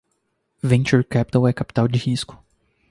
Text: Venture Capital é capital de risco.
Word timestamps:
Venture 0.63 1.03
Capital 1.03 1.47
é 1.47 1.53
capital 1.53 1.87
de 1.87 1.99
risco. 1.99 2.43